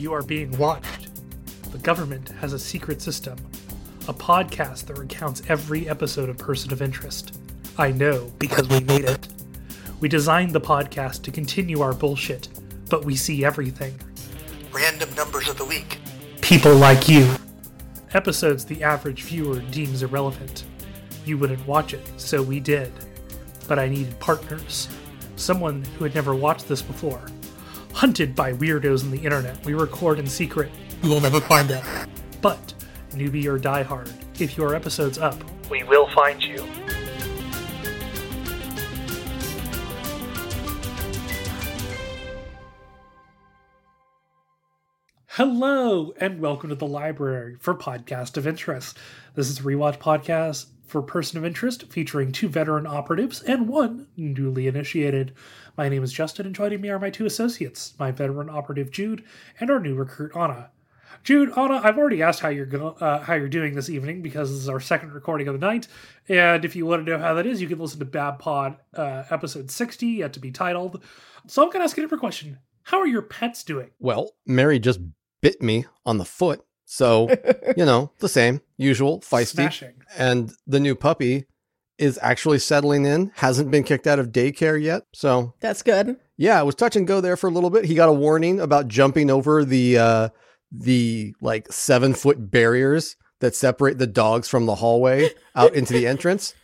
[0.00, 1.10] You are being watched.
[1.72, 3.36] The government has a secret system.
[4.08, 7.38] A podcast that recounts every episode of Person of Interest.
[7.76, 9.28] I know because we made it.
[10.00, 12.48] We designed the podcast to continue our bullshit,
[12.88, 13.94] but we see everything.
[14.72, 15.98] Random numbers of the week.
[16.40, 17.30] People like you.
[18.14, 20.64] Episodes the average viewer deems irrelevant.
[21.26, 22.90] You wouldn't watch it, so we did.
[23.68, 24.88] But I needed partners.
[25.36, 27.20] Someone who had never watched this before.
[27.92, 30.70] Hunted by weirdos on the internet, we record in secret.
[31.02, 31.84] You will never find them.
[32.40, 32.72] But,
[33.10, 34.10] newbie or diehard,
[34.40, 35.36] if your episode's up,
[35.68, 36.64] we will find you.
[45.26, 48.96] Hello, and welcome to the library for Podcast of Interest.
[49.34, 54.06] This is a rewatch podcast for Person of Interest featuring two veteran operatives and one
[54.16, 55.32] newly initiated.
[55.76, 59.24] My name is Justen, and joining me are my two associates, my veteran operative Jude
[59.58, 60.70] and our new recruit Ana.
[61.22, 64.50] Jude, Ana, I've already asked how you're go- uh, how you're doing this evening because
[64.50, 65.86] this is our second recording of the night,
[66.28, 68.76] and if you want to know how that is, you can listen to Bab Pod
[68.94, 71.02] uh, episode sixty, yet to be titled.
[71.46, 73.90] So I'm going to ask a different question: How are your pets doing?
[73.98, 75.00] Well, Mary just
[75.42, 76.64] bit me on the foot.
[76.86, 77.28] So,
[77.76, 79.54] you know, the same, usual, feisty.
[79.54, 79.94] Smashing.
[80.16, 81.46] And the new puppy
[82.00, 85.02] is actually settling in, hasn't been kicked out of daycare yet.
[85.12, 86.16] So, That's good.
[86.36, 87.84] yeah, it was touch and go there for a little bit.
[87.84, 90.28] He got a warning about jumping over the uh
[90.72, 96.54] the like 7-foot barriers that separate the dogs from the hallway out into the entrance.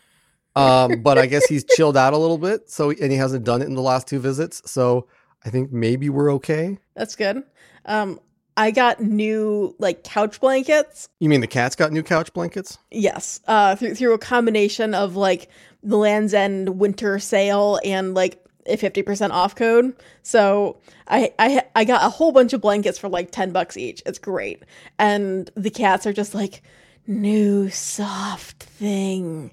[0.55, 2.71] Um, but I guess he's chilled out a little bit.
[2.71, 4.63] So, and he hasn't done it in the last two visits.
[4.71, 5.09] So,
[5.45, 6.79] I think maybe we're okay.
[6.95, 7.43] That's good.
[7.85, 8.21] Um,
[8.57, 11.09] I got new like couch blankets.
[11.21, 12.79] You mean the cat's got new couch blankets?
[12.91, 13.41] Yes.
[13.47, 15.49] Uh, through through a combination of like
[15.83, 19.95] the Land's End winter sale and like a fifty percent off code.
[20.23, 24.03] So I I I got a whole bunch of blankets for like ten bucks each.
[24.07, 24.63] It's great.
[24.99, 26.63] And the cats are just like
[27.07, 29.51] new soft thing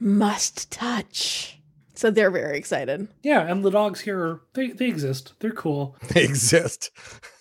[0.00, 1.60] must touch.
[1.96, 3.08] So they're very excited.
[3.22, 5.32] Yeah, and the dogs here they they exist.
[5.40, 5.96] They're cool.
[6.14, 6.90] They exist.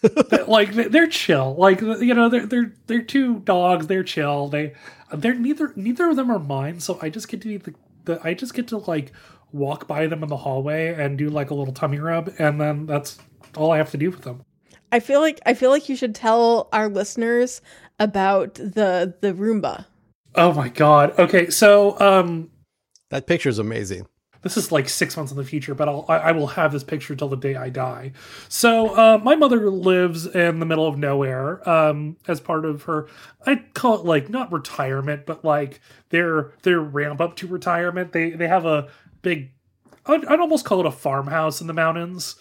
[0.48, 1.56] Like they- they're chill.
[1.56, 3.88] Like you know, they're they're they're two dogs.
[3.88, 4.48] They're chill.
[4.48, 4.74] They
[5.14, 6.80] they're neither neither of them are mine.
[6.80, 7.74] So I just get to be the,
[8.06, 9.12] the I just get to like
[9.52, 12.86] walk by them in the hallway and do like a little tummy rub, and then
[12.86, 13.18] that's
[13.58, 14.44] all I have to do with them.
[14.92, 17.62] I feel like I feel like you should tell our listeners
[18.00, 19.86] about the the Roomba.
[20.36, 21.18] Oh my god.
[21.18, 22.52] Okay, so um,
[23.10, 24.06] That picture's amazing.
[24.46, 26.84] This is like six months in the future, but I'll, I, I will have this
[26.84, 28.12] picture till the day I die.
[28.48, 31.68] So, uh, my mother lives in the middle of nowhere.
[31.68, 33.08] Um, as part of her,
[33.48, 38.12] I call it like not retirement, but like their their ramp up to retirement.
[38.12, 38.88] They they have a
[39.24, 39.50] big,
[40.06, 42.36] I'd, I'd almost call it a farmhouse in the mountains.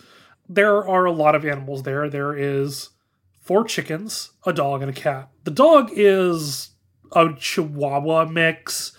[0.46, 2.10] There are a lot of animals there.
[2.10, 2.90] There is
[3.40, 5.30] four chickens, a dog, and a cat.
[5.44, 6.72] The dog is
[7.12, 8.92] a Chihuahua mix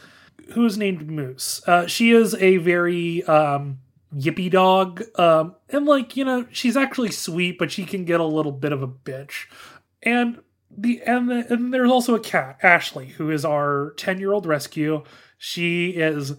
[0.53, 1.61] who's named Moose.
[1.67, 3.79] Uh, she is a very um,
[4.16, 8.25] yippy dog, um, and like you know, she's actually sweet, but she can get a
[8.25, 9.45] little bit of a bitch.
[10.03, 10.39] And
[10.69, 14.45] the and the, and there's also a cat, Ashley, who is our ten year old
[14.45, 15.03] rescue.
[15.38, 16.33] She is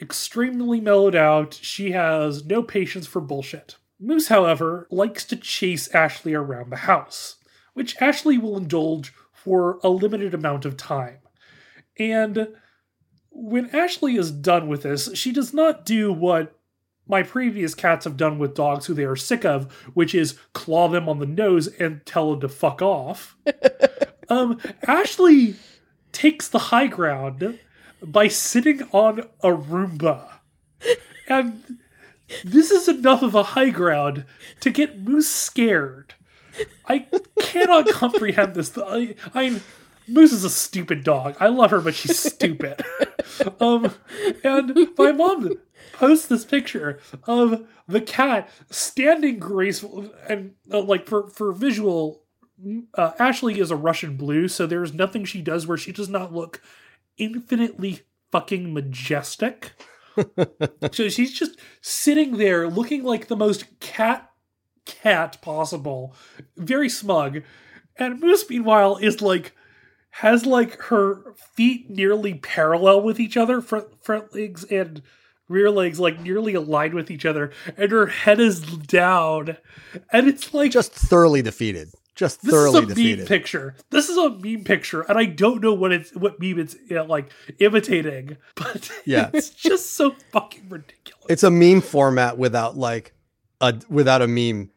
[0.00, 1.54] extremely mellowed out.
[1.54, 3.76] She has no patience for bullshit.
[4.00, 7.36] Moose, however, likes to chase Ashley around the house,
[7.74, 11.18] which Ashley will indulge for a limited amount of time.
[11.98, 12.48] And
[13.40, 16.56] when Ashley is done with this, she does not do what
[17.06, 20.88] my previous cats have done with dogs who they are sick of, which is claw
[20.88, 23.36] them on the nose and tell them to fuck off.
[24.28, 25.54] um, Ashley
[26.10, 27.58] takes the high ground
[28.02, 30.40] by sitting on a Roomba.
[31.28, 31.78] And
[32.44, 34.24] this is enough of a high ground
[34.60, 36.14] to get Moose scared.
[36.86, 37.06] I
[37.40, 38.76] cannot comprehend this.
[38.76, 39.60] I, I
[40.08, 41.36] Moose is a stupid dog.
[41.40, 42.82] I love her, but she's stupid.
[43.60, 43.94] um,
[44.42, 45.54] and my mom
[45.92, 52.22] posts this picture of the cat standing graceful and uh, like for for visual.
[52.94, 56.34] Uh, Ashley is a Russian blue, so there's nothing she does where she does not
[56.34, 56.60] look
[57.16, 58.00] infinitely
[58.32, 59.72] fucking majestic.
[60.92, 64.30] so she's just sitting there looking like the most cat
[64.84, 66.14] cat possible,
[66.56, 67.42] very smug.
[67.96, 69.54] And Moose, meanwhile, is like
[70.10, 75.02] has like her feet nearly parallel with each other, front front legs and
[75.48, 79.56] rear legs like nearly aligned with each other, and her head is down,
[80.12, 81.88] and it's like Just thoroughly defeated.
[82.14, 83.18] Just this thoroughly is a defeated.
[83.20, 83.76] meme picture.
[83.90, 86.96] This is a meme picture, and I don't know what it's what meme it's you
[86.96, 87.30] know, like
[87.60, 89.30] imitating, but Yeah.
[89.32, 91.26] it's just so fucking ridiculous.
[91.28, 93.12] It's a meme format without like
[93.60, 94.70] a without a meme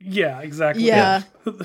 [0.00, 0.84] Yeah, exactly.
[0.84, 1.22] Yeah.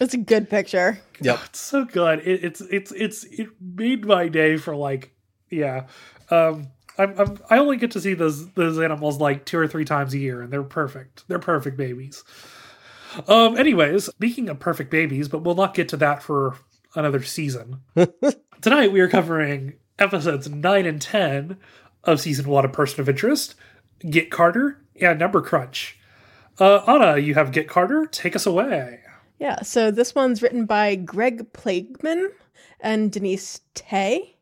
[0.00, 1.00] It's a good picture.
[1.20, 1.40] Yep.
[1.46, 2.20] It's so good.
[2.20, 5.14] It, it's it's it's it made my day for like
[5.50, 5.86] yeah.
[6.30, 9.84] Um I'm, I'm I only get to see those those animals like two or three
[9.84, 11.24] times a year and they're perfect.
[11.28, 12.24] They're perfect babies.
[13.26, 16.56] Um anyways, speaking of perfect babies, but we'll not get to that for
[16.94, 17.80] another season.
[18.60, 21.56] Tonight we are covering episodes 9 and 10
[22.04, 23.54] of season 1 of Person of Interest,
[24.10, 25.98] Get Carter, and Number Crunch.
[26.60, 28.04] Uh Ana, you have Get Carter.
[28.04, 29.00] Take us away.
[29.38, 32.28] Yeah, so this one's written by Greg Plageman
[32.80, 34.34] and Denise Thé,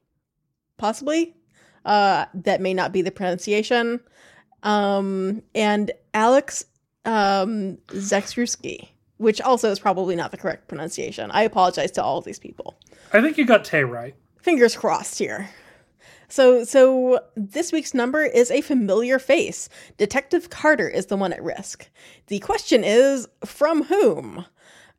[0.76, 1.34] possibly.
[1.84, 4.00] Uh, that may not be the pronunciation.
[4.62, 6.64] Um, and Alex
[7.04, 8.88] um, Zekruski,
[9.18, 11.30] which also is probably not the correct pronunciation.
[11.30, 12.74] I apologize to all of these people.
[13.12, 14.14] I think you got Tay right.
[14.40, 15.50] Fingers crossed here.
[16.28, 19.68] So, so this week's number is a familiar face.
[19.98, 21.88] Detective Carter is the one at risk.
[22.28, 24.46] The question is, from whom?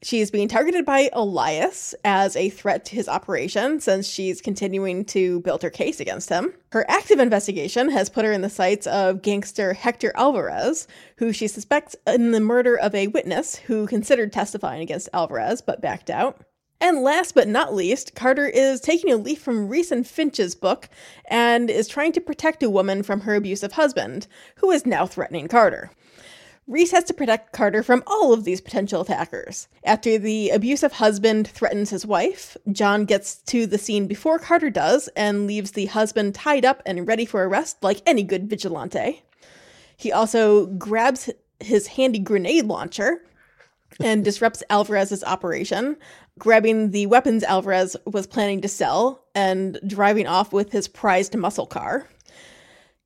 [0.05, 5.39] She's being targeted by Elias as a threat to his operation since she's continuing to
[5.39, 6.53] build her case against him.
[6.73, 10.87] Her active investigation has put her in the sights of gangster Hector Alvarez,
[11.17, 15.81] who she suspects in the murder of a witness who considered testifying against Alvarez but
[15.81, 16.39] backed out.
[16.79, 20.87] And last but not least, Carter is taking a leaf from Reese and Finch's book
[21.31, 25.47] and is trying to protect a woman from her abusive husband, who is now threatening
[25.47, 25.89] Carter.
[26.67, 29.67] Reese has to protect Carter from all of these potential attackers.
[29.83, 35.07] After the abusive husband threatens his wife, John gets to the scene before Carter does
[35.09, 39.21] and leaves the husband tied up and ready for arrest like any good vigilante.
[39.95, 41.29] He also grabs
[41.59, 43.21] his handy grenade launcher
[43.99, 45.97] and disrupts Alvarez's operation,
[46.39, 51.67] grabbing the weapons Alvarez was planning to sell and driving off with his prized muscle
[51.67, 52.09] car.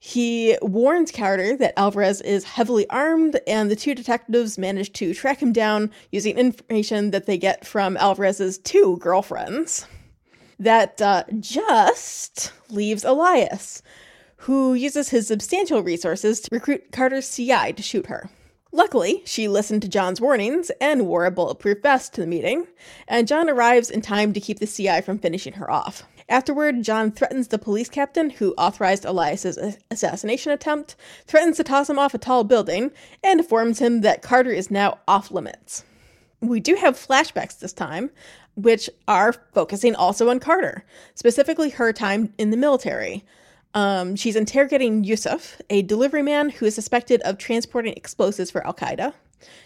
[0.02, 5.42] He warns Carter that Alvarez is heavily armed, and the two detectives manage to track
[5.42, 9.86] him down using information that they get from Alvarez's two girlfriends.
[10.58, 13.82] That uh, just leaves Elias,
[14.38, 18.30] who uses his substantial resources to recruit Carter's CI to shoot her.
[18.72, 22.68] Luckily, she listened to John's warnings and wore a bulletproof vest to the meeting,
[23.08, 26.04] and John arrives in time to keep the CI from finishing her off.
[26.30, 30.96] Afterward, John threatens the police captain who authorized Elias's assassination attempt,
[31.26, 32.92] threatens to toss him off a tall building,
[33.24, 35.84] and informs him that Carter is now off limits.
[36.40, 38.12] We do have flashbacks this time,
[38.56, 40.86] which are focusing also on Carter,
[41.16, 43.26] specifically her time in the military.
[43.74, 48.74] Um, she's interrogating Yusuf, a delivery man who is suspected of transporting explosives for Al
[48.74, 49.14] Qaeda.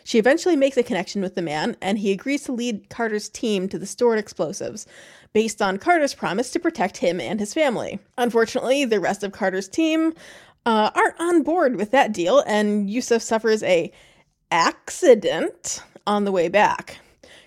[0.04, 3.68] She eventually makes a connection with the man, and he agrees to lead Carter's team
[3.69, 4.86] to the stored explosives,
[5.33, 8.00] based on Carter's promise to protect him and his family.
[8.18, 10.13] Unfortunately, the rest of Carter's team
[10.65, 13.91] uh, aren't on board with that deal, and Yusuf suffers a
[14.51, 16.97] accident on the way back.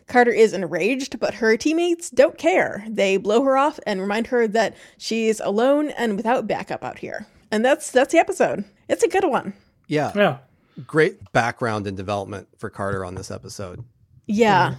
[0.07, 2.85] Carter is enraged, but her teammates don't care.
[2.89, 7.27] They blow her off and remind her that she's alone and without backup out here.
[7.51, 8.65] And that's that's the episode.
[8.89, 9.55] It's a good one.
[9.89, 10.13] Yeah.
[10.15, 10.39] Yeah.
[10.87, 13.85] Great background and development for Carter on this episode.
[14.27, 14.77] Yeah.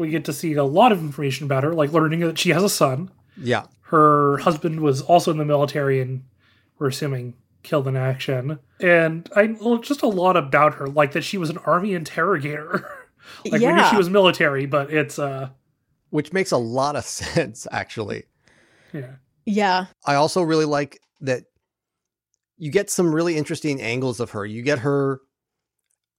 [0.00, 2.62] We get to see a lot of information about her, like learning that she has
[2.62, 3.10] a son.
[3.36, 3.66] Yeah.
[3.82, 6.24] Her husband was also in the military and
[6.78, 8.58] we're assuming killed in action.
[8.80, 12.88] And I well, just a lot about her, like that she was an army interrogator.
[13.44, 15.50] like we knew she was military, but it's uh
[16.08, 18.24] Which makes a lot of sense, actually.
[18.92, 19.16] yeah.
[19.44, 19.86] Yeah.
[20.06, 21.44] I also really like that
[22.56, 24.46] you get some really interesting angles of her.
[24.46, 25.20] You get her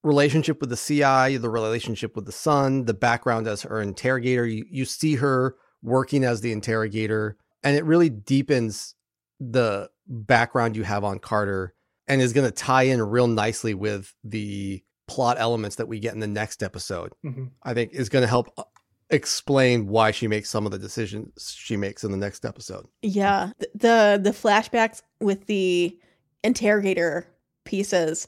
[0.03, 4.46] relationship with the CI, the relationship with the son, the background as her interrogator.
[4.46, 8.96] You, you see her working as the interrogator, and it really deepens
[9.39, 11.74] the background you have on Carter
[12.08, 16.13] and is going to tie in real nicely with the plot elements that we get
[16.13, 17.13] in the next episode.
[17.24, 18.63] hmm I think is going to help uh,
[19.10, 22.88] explain why she makes some of the decisions she makes in the next episode.
[23.01, 23.51] Yeah.
[23.60, 25.98] The the flashbacks with the
[26.43, 27.27] interrogator
[27.65, 28.27] pieces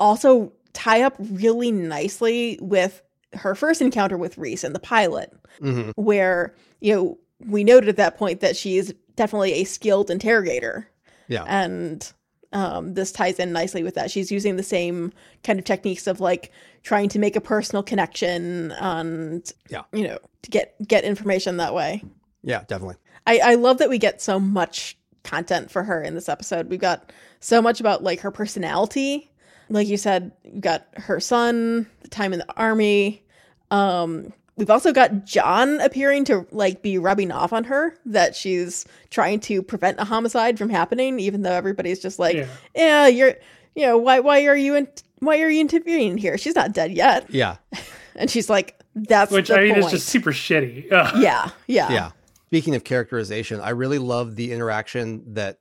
[0.00, 3.02] also tie up really nicely with
[3.32, 7.96] her first encounter with Reese in the pilot, hmm where, you know, we noted at
[7.96, 10.88] that point that she is definitely a skilled interrogator.
[11.28, 11.44] Yeah.
[11.46, 12.12] And
[12.52, 14.10] um, this ties in nicely with that.
[14.10, 15.12] She's using the same
[15.42, 16.52] kind of techniques of like
[16.84, 19.82] trying to make a personal connection and, Yeah.
[19.92, 22.02] you know, to get get information that way.
[22.42, 22.96] Yeah, definitely.
[23.26, 26.68] I, I love that we get so much content for her in this episode.
[26.68, 29.30] We've got so much about like her personality.
[29.74, 33.22] Like you said, you got her son, the time in the army.
[33.70, 38.86] Um, we've also got John appearing to like be rubbing off on her that she's
[39.10, 42.46] trying to prevent a homicide from happening, even though everybody's just like, Yeah.
[42.74, 43.34] yeah, you're
[43.74, 44.86] you know, why why are you in,
[45.18, 46.38] why are you interviewing here?
[46.38, 47.26] She's not dead yet.
[47.28, 47.56] Yeah.
[48.16, 49.86] And she's like, that's Which the I mean point.
[49.86, 50.86] is just super shitty.
[50.92, 51.20] Ugh.
[51.20, 52.10] yeah, yeah, Yeah.
[52.46, 55.58] Speaking of characterization, I really love the interaction that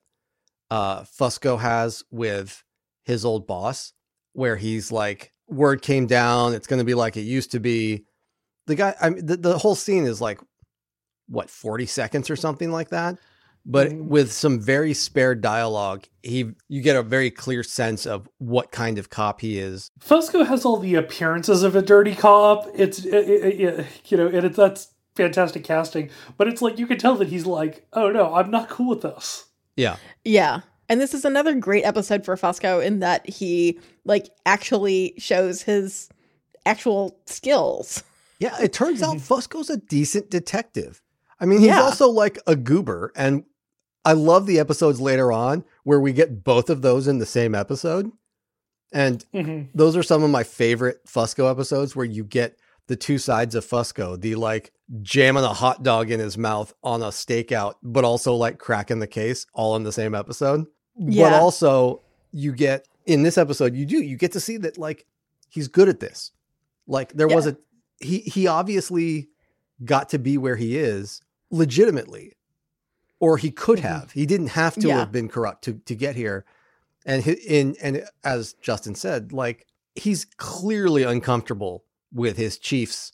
[0.70, 2.64] uh Fusco has with
[3.06, 3.94] his old boss,
[4.34, 8.06] where he's like, word came down, it's gonna be like it used to be.
[8.68, 10.40] The guy I mean the, the whole scene is like
[11.28, 13.18] what, 40 seconds or something like that.
[13.66, 14.08] But Mm.
[14.08, 18.98] with some very spare dialogue, he you get a very clear sense of what kind
[18.98, 19.90] of cop he is.
[20.02, 22.68] Fusco has all the appearances of a dirty cop.
[22.76, 26.10] It's it, it, it- you know, and it, that's fantastic casting.
[26.38, 29.02] But it's like you can tell that he's like, oh no, I'm not cool with
[29.04, 29.46] this.
[29.78, 29.96] Yeah.
[30.26, 30.62] yeah.
[30.94, 36.08] And this is another great episode for Fusco in that he like actually shows his
[36.68, 38.04] actual skills.
[38.38, 41.02] Yeah, it turns out Fusco's a decent detective.
[41.40, 41.82] I mean, he's Yeah.
[41.82, 43.12] also like a goober.
[43.16, 43.44] And
[44.06, 47.56] I love the episodes later on where we get both of those in the same
[47.56, 48.12] episode.
[48.92, 53.18] And hmm those are some of my favorite Fusco episodes where you get the two
[53.18, 54.72] sides of Fusco, the like
[55.02, 59.08] jamming a hot dog in his mouth on a stakeout, but also like cracking the
[59.08, 60.68] case all in the same episode.
[60.98, 65.06] But also you get in this episode, you do, you get to see that like
[65.50, 66.32] he's good at this.
[66.88, 67.52] Like there was Yeah.
[67.54, 69.30] a he he obviously
[69.84, 71.22] got to be where he is
[71.52, 72.34] legitimately.
[73.20, 73.84] Or he could Mhm.
[73.84, 74.12] have.
[74.12, 74.98] He didn't have to Yeah.
[75.00, 76.46] have been corrupt to to get here.
[77.06, 83.12] And hi- in and as Justen said, like he's clearly uncomfortable with his chiefs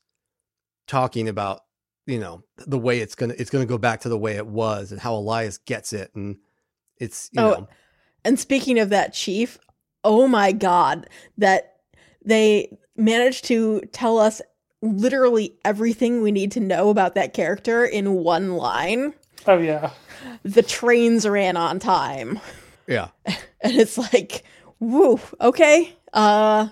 [0.88, 1.62] talking about,
[2.08, 4.92] you know, the way it's gonna it's gonna go back to the way it was
[4.92, 6.38] and how Elias gets it and
[7.00, 7.68] it's you Oh, know
[8.26, 9.58] And speaking of that chief,
[10.04, 11.78] oh my god, that
[12.24, 14.42] they managed to tell us
[14.82, 19.14] literally everything we need to know about that character in one line.
[19.48, 19.92] Oh yeah.
[20.44, 22.40] The trains ran on time.
[22.88, 23.10] yeah.
[23.62, 24.44] And it's like,
[24.80, 25.94] woo, okay.
[26.14, 26.70] Uh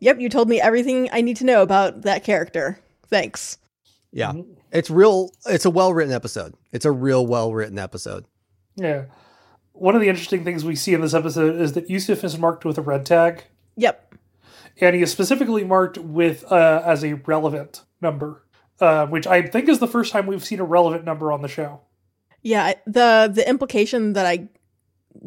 [0.00, 2.78] yep, you told me everything I need to know about that character.
[3.08, 3.58] Thanks.
[4.12, 4.32] Yeah.
[4.32, 4.46] Mhm.
[4.72, 6.54] It's real it's a well written episode.
[6.72, 8.24] It's a real well written episode.
[8.76, 9.04] Yeah.
[9.82, 12.64] One of the interesting things we see in this episode is that Yusuf is marked
[12.64, 13.42] with a red tag,
[13.76, 14.14] Yep.
[14.80, 18.44] and he is specifically marked with uh, as a relevant number,
[18.80, 21.48] uh, which I think is the first time we've seen a relevant number on the
[21.48, 21.80] show.
[22.42, 24.46] Yeah, the the implication that I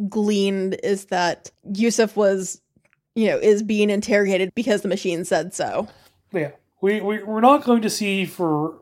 [0.07, 2.61] gleaned is that Yusuf was,
[3.13, 5.89] you know, is being interrogated because the machine said so.
[6.31, 8.75] Yeah, we, we we're not going to see for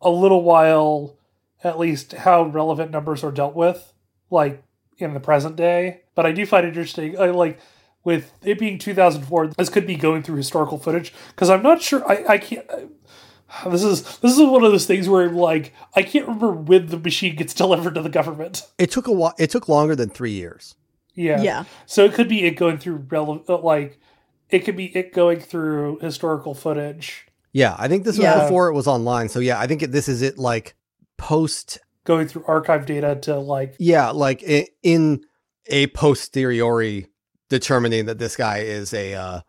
[0.00, 1.16] a little while,
[1.62, 3.94] at least, how relevant numbers are dealt with,
[4.28, 4.64] like
[5.02, 6.02] in the present day.
[6.14, 7.58] But I do find it interesting, I like
[8.04, 12.02] with it being 2004, this could be going through historical footage because I'm not sure.
[12.10, 12.66] I I can't.
[12.70, 16.50] Uh, this is this is one of those things where I'm like I can't remember
[16.52, 18.66] when the machine gets delivered to the government.
[18.78, 20.74] It took a while it took longer than three years.
[21.14, 21.42] Yeah.
[21.42, 21.64] Yeah.
[21.86, 24.00] So it could be it going through relevant, uh, like
[24.48, 28.42] it could be it going through historical footage, Yeah, I think this was Yeah.
[28.44, 29.28] before it was online.
[29.28, 30.74] So yeah, I think it, this is it like
[31.18, 35.24] post going through archive data to like yeah, like i- in
[35.66, 37.06] a posteriori
[37.48, 39.40] determining that this guy is a uh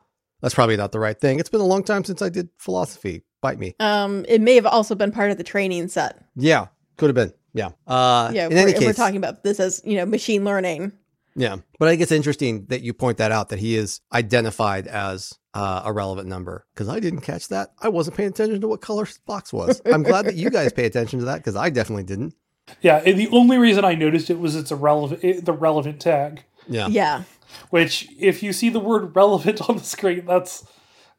[0.41, 1.39] that's probably not the right thing.
[1.39, 3.23] It's been a long time since I did philosophy.
[3.41, 3.75] Bite me.
[3.79, 6.21] Um, it may have also been part of the training set.
[6.35, 6.67] Yeah,
[6.97, 7.33] could have been.
[7.53, 7.69] Yeah.
[7.87, 10.91] Uh Yeah, in we're, any case, we're talking about this as you know machine learning.
[11.35, 14.85] Yeah, but I think it's interesting that you point that out that he is identified
[14.87, 17.69] as uh, a relevant number because I didn't catch that.
[17.81, 19.81] I wasn't paying attention to what color his box was.
[19.85, 22.35] I'm glad that you guys pay attention to that because I definitely didn't.
[22.81, 25.99] Yeah, and the only reason I noticed it was it's a relevant it, the relevant
[25.99, 26.43] tag.
[26.67, 27.23] Yeah, Yeah,
[27.71, 30.65] Which, if you see the word relevant on the screen, that's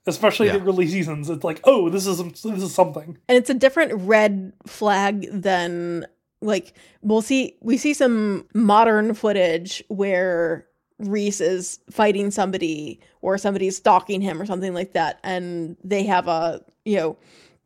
[0.07, 0.59] especially Yeah.
[0.59, 1.29] the early seasons.
[1.31, 3.19] It's like, oh, this is this is something.
[3.29, 6.07] and it's a different red flag than
[6.41, 7.57] like we'll see.
[7.61, 10.67] We see some modern footage where
[10.99, 16.27] Reese is fighting somebody or somebody's stalking him or something like that, and they have
[16.29, 17.17] a you know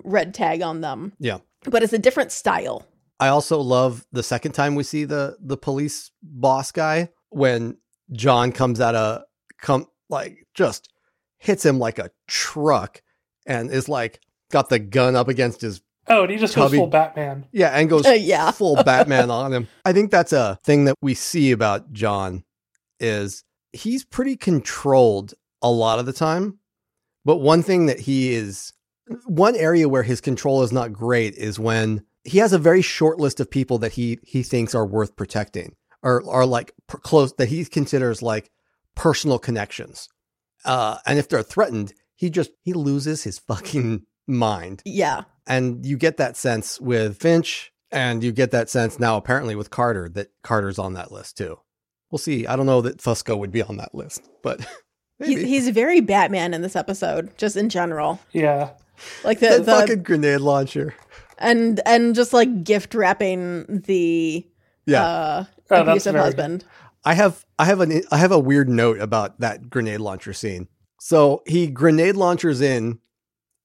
[0.05, 1.13] red tag on them.
[1.21, 1.39] yeah.
[1.65, 2.87] But it's a different style.
[3.21, 7.79] I also love the second time we see the the police boss guy when
[8.13, 9.25] John comes out a
[9.61, 10.89] come like just
[11.39, 13.03] hits him like a truck
[13.47, 14.21] and is like
[14.51, 17.45] got the gun up against his Oh, and he just goes Chubby- full Batman.
[17.53, 18.51] Yeah, and goes Uh, yeah.
[18.53, 19.69] full Batman on him.
[19.85, 22.45] I think that's a thing that we see about John
[22.99, 23.45] is
[23.75, 26.61] he's pretty controlled a lot of the time.
[27.27, 28.73] But one thing that he is
[29.27, 33.19] one area where his control is not great is when he has a very short
[33.19, 37.33] list of people that he he thinks are worth protecting or are like per- close
[37.35, 38.51] that he considers like
[38.95, 40.09] personal connections.
[40.65, 44.83] Uh and if they're threatened, he just he loses his fucking mind.
[44.85, 49.55] Yeah, And you get that sense with Finch, and you get that sense now apparently
[49.57, 51.59] with Carter that Carter's on that list too.
[52.11, 52.47] We'll see.
[52.47, 54.61] I don't know that Fusco would be on that list, but
[55.19, 55.35] maybe.
[55.37, 58.19] He's, he's very Batman in this episode, just in general.
[58.33, 58.71] Yeah.
[59.25, 60.95] Like the, that the fucking grenade launcher.
[61.39, 64.47] And and just like gift wrapping the
[64.87, 65.03] Yeah.
[65.05, 66.65] uh, Oh, abusive very husband.
[67.05, 70.69] I have I have an I have a weird note about that grenade launcher scene.
[71.01, 72.99] So he grenade launchers in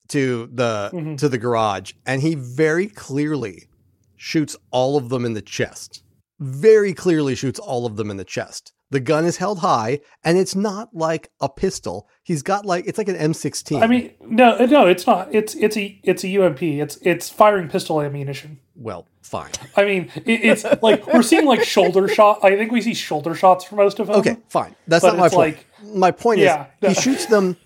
[0.09, 1.17] to the Mhm.
[1.17, 3.67] to the garage and he very clearly
[4.17, 6.03] shoots all of them in the chest.
[6.39, 8.72] Very clearly shoots all of them in the chest.
[8.93, 12.07] The gun is held high and it's not like a pistol.
[12.23, 13.81] He's got like it's like an M16.
[13.81, 15.33] I mean, no, no, it's not.
[15.33, 16.61] It's it's a it's a UMP.
[16.63, 18.59] It's it's firing pistol ammunition.
[18.75, 19.51] well, fine.
[19.75, 22.39] I mean, it, it's like we're seeing like shoulder shot.
[22.43, 24.15] I think we see shoulder shots for most of them.
[24.17, 24.75] Okay, fine.
[24.87, 25.55] That's not my point.
[25.57, 26.67] like- my point Yeah.
[26.81, 27.57] is he shoots them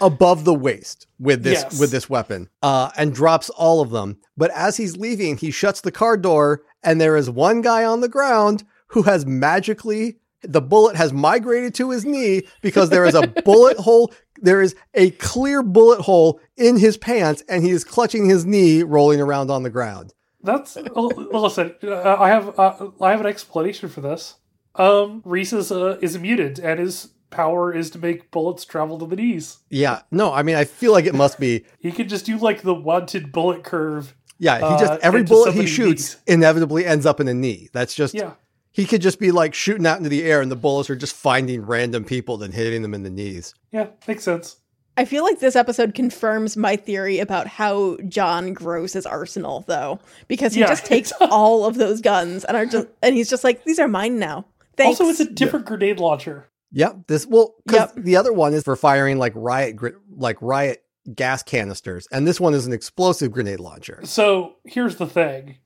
[0.00, 1.80] above the waist with this Yes.
[1.80, 4.18] with this weapon uh, and drops all of them.
[4.36, 8.00] But as he's leaving, he shuts the car door, and there is one guy on
[8.00, 13.14] the ground who has magically the bullet has migrated to his knee because there is
[13.14, 14.12] a bullet hole.
[14.40, 18.82] There is a clear bullet hole in his pants, and he is clutching his knee,
[18.82, 20.14] rolling around on the ground.
[20.42, 21.74] That's listen.
[21.84, 24.36] Uh, I have uh, I have an explanation for this.
[24.74, 29.06] Um, Reese is uh, is muted, and his power is to make bullets travel to
[29.06, 29.58] the knees.
[29.70, 32.62] Yeah, no, I mean, I feel like it must be He can just do like
[32.62, 34.14] the wanted bullet curve.
[34.38, 36.22] Yeah, he uh, just every into bullet he shoots knees.
[36.26, 37.68] inevitably ends up in a knee.
[37.72, 38.32] That's just Yeah,
[38.72, 41.14] he could just be like shooting out into the air and the bullets are just
[41.14, 43.54] finding random people and hitting them in the knees.
[43.70, 44.56] yeah, makes sense.
[44.96, 50.00] I feel like this episode confirms my theory about how John grows his arsenal, though,
[50.28, 50.66] because he Yeah.
[50.66, 53.88] just takes all of those guns and are just and he's just like, these are
[53.88, 54.44] mine now.
[54.76, 55.00] Thanks.
[55.00, 56.48] Also, it's a different grenade launcher.
[56.72, 57.06] Yep.
[57.06, 58.04] This well, because Yep.
[58.04, 59.76] the other one is for firing like riot
[60.14, 60.82] like riot
[61.14, 64.00] gas canisters, and this one is an explosive grenade launcher.
[64.04, 65.56] So here's the thing: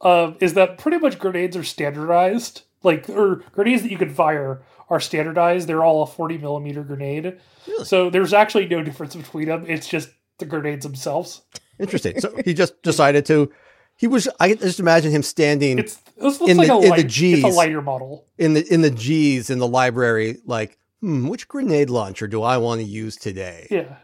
[0.00, 4.62] um, is that pretty much grenades are standardized, like or grenades that you can fire
[4.90, 5.68] are standardized.
[5.68, 7.38] They're all a 40 millimeter grenade.
[7.66, 7.84] Really?
[7.84, 9.64] So there's actually no difference between them.
[9.66, 11.42] It's just the grenades themselves.
[11.78, 12.20] Interesting.
[12.20, 13.50] So he just decided to.
[13.98, 14.28] He was.
[14.38, 17.04] I just imagine him standing It's this looks In like the- a in the light,
[17.06, 17.44] it's Gs.
[17.44, 18.26] a lighter model.
[18.38, 22.58] in the in the G's in the library, like, hmm, which grenade launcher do I
[22.58, 23.66] want to use today?
[23.70, 23.96] Yeah,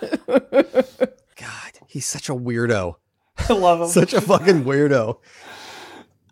[1.36, 2.96] God, he's such a weirdo.
[3.48, 3.88] I love them.
[3.88, 5.18] Such a fucking weirdo.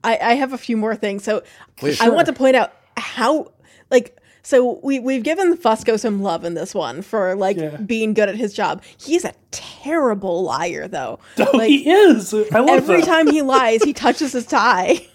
[0.05, 1.25] I, I have a few more things.
[1.25, 1.42] So
[1.77, 2.01] Please.
[2.01, 3.53] I want to point out how
[3.90, 7.77] like so we we've given Fusco some love in this one for like Yeah.
[7.77, 8.83] being good at his job.
[8.99, 11.18] He's a terrible liar though.
[11.38, 12.33] Oh, like he is.
[12.33, 13.07] I love every that.
[13.07, 15.07] time he lies, he touches his tie.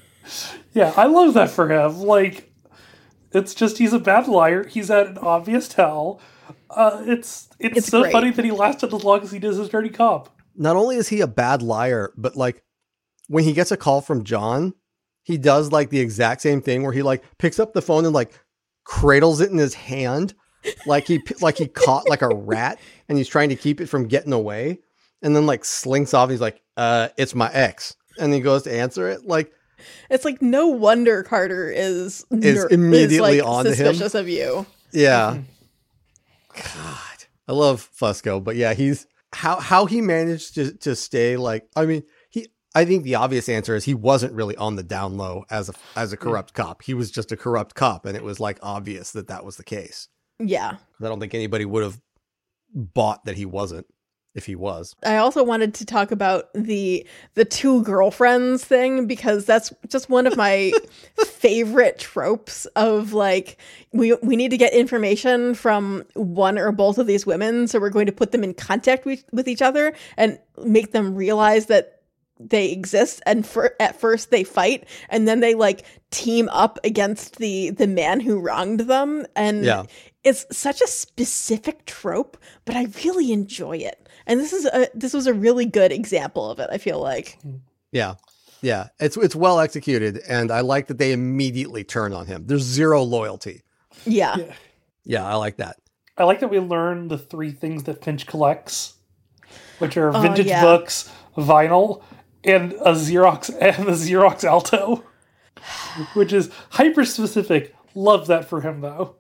[0.74, 1.98] Yeah, I love that for him.
[2.00, 2.52] Like,
[3.32, 4.66] it's just he's a bad liar.
[4.68, 6.20] He's at an obvious tell.
[6.70, 8.12] Uh, it's, it's It's so great.
[8.12, 10.30] funny that he lasted as long as he does his dirty cop.
[10.56, 12.64] Not only is he a bad liar, but like
[13.28, 14.74] when he gets a call from John,
[15.24, 18.14] he does like the exact same thing where he like picks up the phone and
[18.14, 18.34] like
[18.84, 20.34] cradles it in his hand,
[20.86, 24.08] like he like he caught like a rat and he's trying to keep it from
[24.08, 24.80] getting away,
[25.22, 26.30] and then like slinks off.
[26.30, 29.26] He's like, "Uh, it's my ex," and he goes to answer it.
[29.26, 29.52] Like,
[30.10, 33.78] It's like no wonder Carter is ner- immediately like, onto him.
[33.78, 34.66] suspicious of you.
[34.92, 35.38] yeah,
[36.54, 41.68] God, I love Fusco, but yeah, he's how how he managed to to stay like.
[41.76, 42.48] I mean, he.
[42.76, 45.74] I think the obvious answer is he wasn't really on the down low as a
[45.96, 46.24] as a hmm.
[46.24, 46.84] corrupt cop.
[46.84, 49.64] He was just a corrupt cop, and it was like obvious that that was the
[49.64, 50.08] case.
[50.40, 50.78] Yeah.
[51.02, 52.00] I don't think anybody would have
[52.74, 53.86] bought that he wasn't
[54.36, 54.96] if he was.
[55.06, 60.26] I also wanted to talk about the the two girlfriends thing because that's just one
[60.26, 60.72] of my
[61.26, 63.58] favorite tropes of like
[63.92, 67.90] we we need to get information from one or both of these women so we're
[67.90, 72.03] going to put them in contact with, with each other and make them realize that
[72.40, 77.38] they exist and for at first they fight and then they like team up against
[77.38, 79.84] the the man who wronged them and Yeah.
[80.24, 85.14] it's such a specific trope but i really enjoy it and this is a this
[85.14, 87.38] was a really good example of it i feel like
[87.92, 88.16] Yeah.
[88.62, 88.88] Yeah.
[89.00, 92.46] It's it's well executed and I like that they immediately turn on him.
[92.48, 93.62] There's zero loyalty.
[94.06, 94.54] yeah Yeah.
[95.06, 95.76] Yeah, I like that.
[96.18, 98.94] I like that we learn the three things that Finch collects,
[99.80, 100.62] which are Oh, vintage yeah.
[100.62, 102.02] books, vinyl,
[102.44, 105.04] and a Xerox and the Xerox Alto,
[106.14, 107.76] which is hyper specific.
[107.96, 109.16] Love that for him though.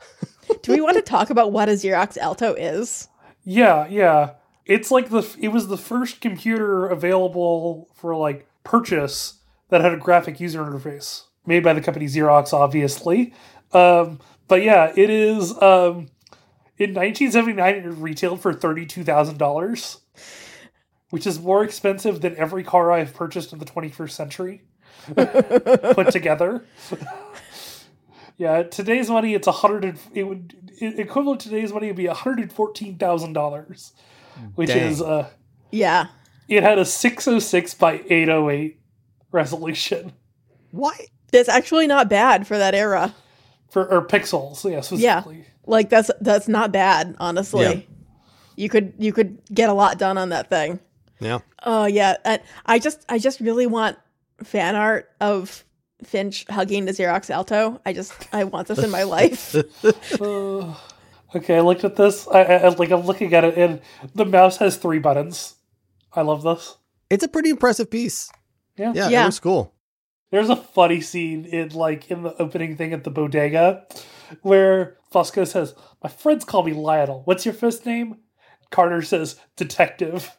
[0.61, 3.07] do we want to talk about what a xerox alto is
[3.43, 4.31] Yeah, yeah.
[4.65, 9.35] It's like the it was the first computer available for like purchase
[9.69, 13.33] that had a graphic user interface made by the company Xerox, obviously.
[13.73, 15.51] Um, but yeah, it is.
[15.61, 16.09] Um,
[16.77, 19.99] in 1979, it retailed for thirty-two thousand dollars,
[21.13, 24.63] which is more expensive than every car I've purchased in the 21st century
[25.15, 26.65] put together.
[28.37, 29.83] Yeah, today's money, it's a hundred.
[29.85, 33.93] and- It would equivalent to today's money would be one hundred fourteen thousand dollars,
[34.55, 34.91] which Dang.
[34.91, 35.29] is uh,
[35.71, 36.07] Yeah.
[36.47, 38.79] it had a six hundred six by eight hundred eight
[39.31, 40.13] resolution
[40.71, 40.97] Why?
[41.31, 43.13] That's actually not bad for that era.
[43.69, 44.69] for or pixels.
[44.69, 45.45] Yeah, specifically.
[45.67, 47.65] Like that's that's not bad, honestly.
[47.65, 47.81] Yeah.
[48.55, 50.79] You could you could get a lot done on that thing.
[51.23, 51.39] Yeah.
[51.63, 53.97] Oh yeah, and I just I just really want
[54.43, 55.63] fan art of
[56.03, 57.79] Finch hugging the Xerox Alto.
[57.85, 59.55] I just I want this in my life.
[60.19, 60.75] Uh,
[61.35, 62.27] okay, I looked at this.
[62.27, 63.81] I, I I- like I'm looking at it, and
[64.13, 65.55] the mouse has three buttons.
[66.13, 66.77] I love this.
[67.09, 68.29] It's a pretty impressive piece.
[68.77, 68.91] Yeah.
[68.95, 69.23] Yeah, Yeah.
[69.23, 69.73] it was cool.
[70.31, 73.85] There's a funny scene in like in the opening thing at the bodega
[74.41, 77.21] where Fusco says, "My friends call me Lionel.
[77.25, 78.17] What's your first name?"
[78.71, 80.35] Carter says, "Detective."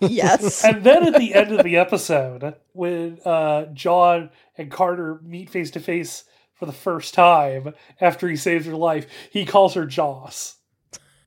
[0.00, 0.64] Yes.
[0.64, 5.70] And then at the end of the episode, when uh, John and Carter meet face
[5.72, 10.56] to face for the first time after he saves her life, he calls her Joss,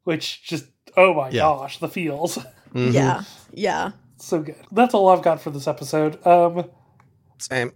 [0.03, 0.65] which just
[0.97, 1.41] oh my Yeah.
[1.41, 2.37] gosh, the feels
[2.73, 2.93] Mhm.
[2.93, 3.23] Yeah.
[3.53, 3.91] Yeah.
[4.17, 4.55] so good.
[4.71, 6.25] That's all I've got for this episode.
[6.25, 6.65] Um,
[7.39, 7.71] Same.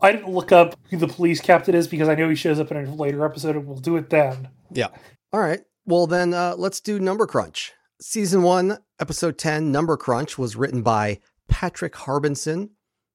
[0.00, 2.70] I didn't look up who the police captain is because I know he shows up
[2.70, 4.48] in a later episode, and we'll do it then.
[4.70, 4.88] Yeah.
[5.32, 5.60] All right.
[5.86, 7.72] Well, then uh, let's do Number Crunch.
[8.00, 12.70] Season one, episode 10, Number Crunch, was written by Patrick Harbinson,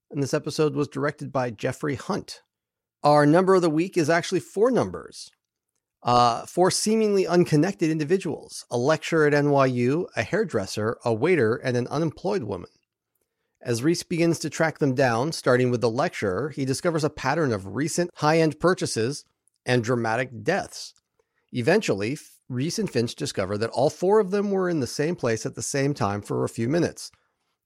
[0.09, 2.41] and this episode was directed by Jeffrey Hunt.
[3.03, 5.29] Our number of the week is actually four numbers.
[6.01, 11.87] Uh, four seemingly unconnected individuals a lecturer at NYU, a hairdresser, a waiter, and an
[11.87, 12.69] unemployed woman.
[13.61, 17.53] As Reese begins to track them down, starting with the lecturer, he discovers a pattern
[17.53, 19.23] of recent high end purchases
[19.65, 20.93] and dramatic deaths.
[21.53, 22.17] Eventually,
[22.49, 25.55] Reese and Finch discover that all four of them were in the same place at
[25.55, 27.11] the same time for a few minutes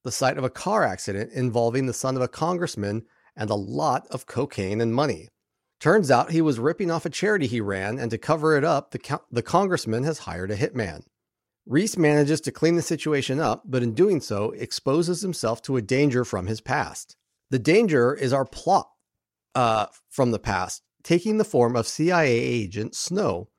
[0.03, 3.03] the site of a car accident involving the son of a congressman
[3.35, 5.27] and a lot of cocaine and money.
[5.81, 8.91] Turns out he was ripping off a charity he ran, and to cover it up,
[8.91, 11.01] the, co- the congressman has hired a hitman.
[11.65, 15.81] Reese manages to clean the situation up, but in doing so, exposes himself to a
[15.81, 17.17] danger from his past.
[17.49, 18.89] The danger is our plot
[19.53, 23.49] uh, from the past, taking the form of CIA agent Snow,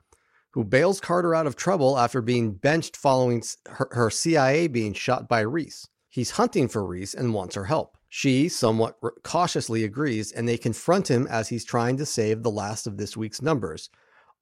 [0.53, 5.29] who bails Carter out of trouble after being benched following her, her CIA being shot
[5.29, 5.89] by Reese.
[6.09, 7.97] He's hunting for Reese and wants her help.
[8.09, 12.87] She somewhat cautiously agrees, and they confront him as he's trying to save the last
[12.87, 13.91] of this week's numbers,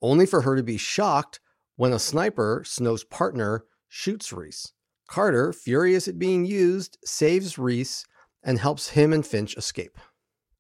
[0.01, 1.41] only for her to be shocked
[1.75, 4.73] when a sniper, Snow's partner, shoots Reese.
[5.09, 8.07] Carter, furious at being used, saves Reese
[8.45, 9.99] and helps him and Finch escape.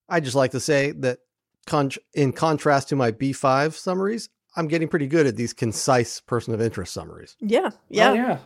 [0.09, 1.19] I'd just like to say that,
[2.15, 6.61] in contrast to my B5 summaries, I'm getting pretty good at these concise person of
[6.61, 7.37] interest summaries.
[7.41, 7.71] Yeah.
[7.89, 8.11] Yeah.
[8.11, 8.39] Oh, yeah.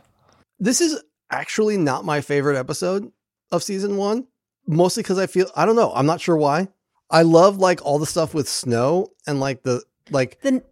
[0.59, 3.11] This is actually not my favorite episode
[3.53, 4.27] of season one,
[4.67, 6.69] mostly because I feel, I don't know, I'm not sure why.
[7.11, 10.63] I love like all the stuff with Snow and like the, like, The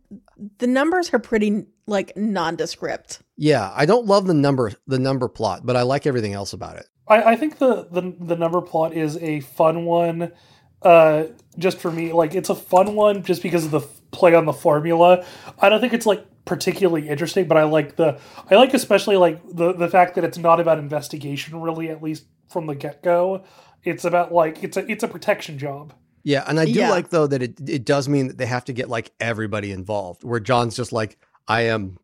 [0.59, 3.21] the numbers are pretty like nondescript.
[3.37, 6.77] yeah, I don't love the number, the number plot, but I like everything else about
[6.77, 6.87] it.
[7.09, 10.33] I, I think the, the the number plot is a fun one.
[10.83, 11.25] Uh,
[11.59, 14.47] just for me, like it's a fun one just because of the f- play on
[14.47, 15.25] the formula.
[15.59, 18.19] I don't think it's like particularly interesting, but I like the
[18.51, 22.25] I like especially like the the fact that it's not about investigation really, at least
[22.49, 23.45] from the get go.
[23.85, 25.93] It's about like it's a it's a protection job.
[26.25, 26.91] Yeah, and I do Yeah.
[26.91, 30.25] like though that it it does mean that they have to get like everybody involved.
[30.25, 31.99] Where John's just like, I am.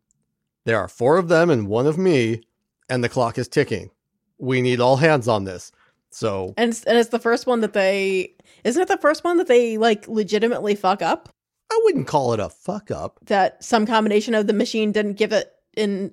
[0.65, 2.41] There are four of them and one of me,
[2.89, 3.91] and the clock is ticking.
[4.39, 5.71] We need all hands on this.
[6.11, 9.47] So And and it's the first one that they isn't it the first one that
[9.47, 11.29] they like legitimately fuck up?
[11.71, 13.19] I wouldn't call it a fuck up.
[13.25, 16.11] That some combination of the machine didn't give it in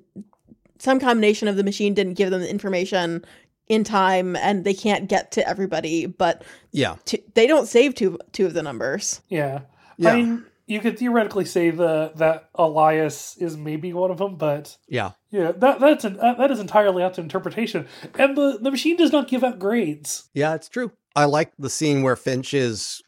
[0.78, 3.24] some combination of the machine didn't give them the information
[3.68, 8.18] in time and they can't get to everybody, but Yeah, t- they don't save two
[8.32, 9.20] two of the numbers.
[9.28, 9.60] Yeah.
[9.98, 10.10] Yeah.
[10.10, 14.76] I mean, you could theoretically say the that Elias is maybe one of them, but
[14.88, 17.86] yeah, yeah, that that's an, uh, that is entirely up to interpretation.
[18.18, 20.28] And the the machine does not give out grades.
[20.34, 20.54] yeah.
[20.54, 20.90] It's true.
[21.14, 23.02] I like the scene where Finch is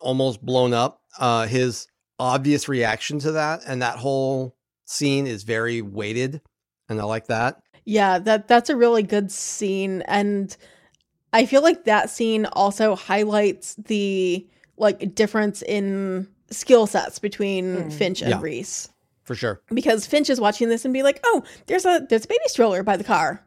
[0.00, 1.00] almost blown up.
[1.18, 1.86] Uh, his
[2.18, 6.40] obvious reaction to that, and that whole scene is very weighted,
[6.88, 7.62] and I like that.
[7.84, 10.54] Yeah, that that's a really good scene and
[11.32, 17.92] I feel like that scene also highlights the like difference in skill sets between Mm.
[17.92, 18.40] Finch and Yeah.
[18.40, 18.88] Reese.
[19.22, 19.60] For sure.
[19.72, 22.82] Because Finch is watching this and be like, "Oh, there's a there's a baby stroller
[22.82, 23.44] by the car.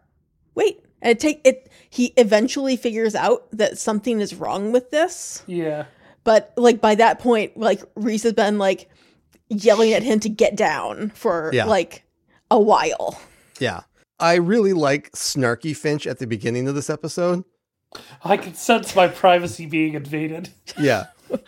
[0.55, 5.43] Wait." And it take it he eventually figures out that something is wrong with this.
[5.45, 5.85] Yeah.
[6.23, 8.89] But like by that point, like Reese has been like
[9.49, 11.65] yelling at him to get down for Yeah.
[11.65, 12.03] like
[12.49, 13.19] a while.
[13.59, 13.81] Yeah.
[14.19, 17.43] I really like snarky Finch at the beginning of this episode.
[18.23, 20.49] I can sense my privacy being invaded.
[20.79, 21.07] Yeah.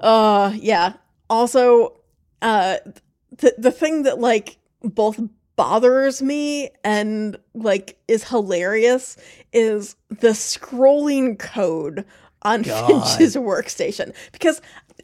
[0.00, 0.92] Uh, yeah.
[1.28, 1.96] Also,
[2.42, 2.76] uh,
[3.36, 5.20] the the thing that like both
[5.56, 9.16] bothers me and like is hilarious
[9.52, 12.04] is the scrolling code
[12.42, 12.86] on God.
[12.88, 14.60] Finch's workstation because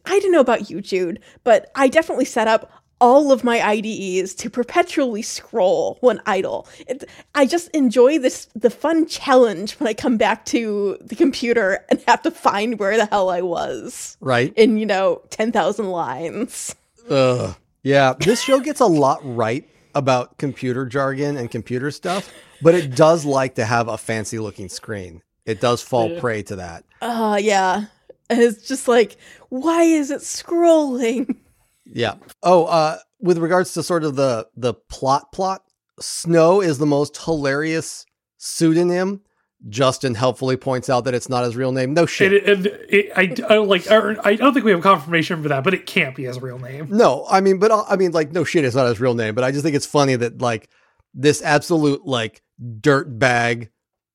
[0.07, 2.71] I don't know about you, Jude, but I definitely set up
[3.01, 6.67] all of my IDEs to perpetually scroll when idle.
[6.87, 11.85] It, I just enjoy this the fun challenge when I come back to the computer
[11.91, 14.53] and have to find where the hell I was Right?
[14.57, 16.75] in you know ten thousand lines.
[17.11, 17.55] Ugh.
[17.83, 22.95] Yeah, this show gets a lot right about computer jargon and computer stuff, but it
[22.97, 25.21] does like to have a fancy looking screen.
[25.47, 26.21] It does fall Yeah.
[26.21, 26.85] prey to that.
[27.01, 27.87] Uh yeah.
[28.31, 29.17] And it's just like,
[29.51, 31.37] why is it scrolling?
[31.87, 32.15] Yeah.
[32.43, 35.63] Oh, uh, with regards to sort of the the plot plot,
[36.01, 38.07] Snow is the most hilarious
[38.39, 39.21] pseudonym.
[39.69, 41.93] Justen helpfully points out that it's not his real name.
[41.95, 42.33] No shit.
[42.33, 43.89] It, it, it, I, I like.
[43.91, 46.89] I don't think we have confirmation for that, but it can't be his real name.
[46.91, 49.35] No, I mean, but I mean, like, no shit, it's not his real name.
[49.35, 50.71] But I just think it's funny that like
[51.13, 52.43] this absolute like
[52.81, 53.71] dirt bag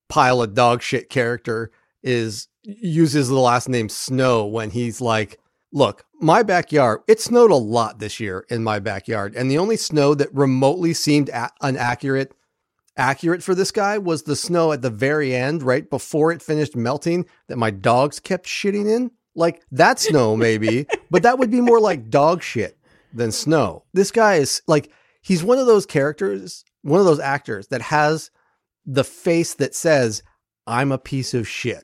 [0.09, 1.71] pile of dog shit character
[2.03, 5.39] is uses the last name Snow when he's like,
[5.71, 9.77] look, my backyard, it snowed a lot this year in my backyard, and the only
[9.77, 12.33] snow that remotely seemed a- inaccurate
[12.97, 16.75] accurate for this guy was the snow at the very end, right before it finished
[16.75, 19.11] melting, that my dogs kept shitting in.
[19.35, 22.77] Like that snow, maybe, but that would be more like dog shit
[23.13, 23.85] than snow.
[23.93, 24.91] This guy is like,
[25.21, 28.31] he's one of those characters, one of those actors that has
[28.91, 30.23] the face that says,
[30.65, 31.83] I'm a piece of shit.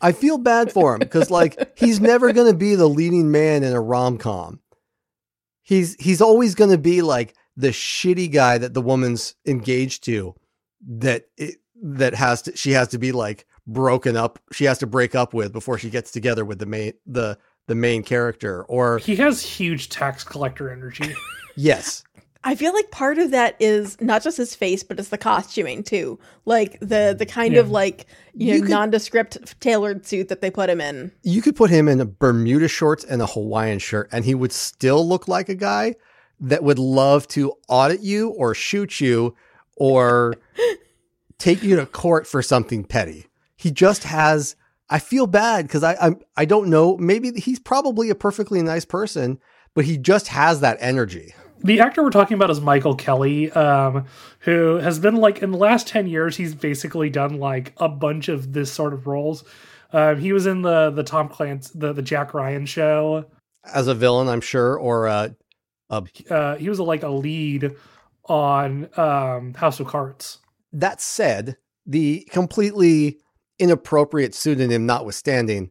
[0.00, 3.64] I feel bad for him because, like, he's never going to be the leading man
[3.64, 4.60] in a rom com.
[5.62, 10.34] He's he's always going to be like the shitty guy that the woman's engaged to,
[10.86, 14.38] that it, that has to she has to be like broken up.
[14.52, 17.74] She has to break up with before she gets together with the main the the
[17.74, 18.64] main character.
[18.64, 21.12] Or He has huge tax collector energy.
[21.56, 22.04] yes,
[22.44, 25.82] I feel like part of that is not just his face, but it's the costuming
[25.82, 26.18] too.
[26.44, 30.50] Like the the kind of like you, You know could- nondescript tailored suit that they
[30.50, 31.10] put him in.
[31.22, 34.52] you could put him in a Bermuda shorts and a Hawaiian shirt, and he would
[34.52, 35.94] still look like a guy
[36.40, 39.34] that would love to audit you or shoot you
[39.76, 40.34] or
[41.38, 43.26] take you to court for something petty.
[43.56, 44.54] He just has.
[44.90, 46.96] I feel bad because I I'm, I don't know.
[46.96, 49.38] Maybe he's probably a perfectly nice person,
[49.74, 51.34] but he just has that energy.
[51.60, 54.06] The actor we're talking about is Michael Kelly, um,
[54.40, 58.28] who has been like in the last ten years, he's basically done like a bunch
[58.28, 59.44] of this sort of roles.
[59.92, 63.26] Um, he was in the the Tom Clancy the the Jack Ryan show.
[63.64, 65.30] As a villain, I'm sure, or uh,
[66.30, 67.74] Uh, he was a, like a lead
[68.24, 70.38] on um, House of Cards.
[70.72, 73.18] That said, the completely
[73.58, 75.70] inappropriate pseudonym notwithstanding,